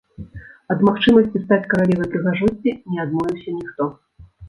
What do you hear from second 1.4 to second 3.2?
стаць каралевай прыгажосці не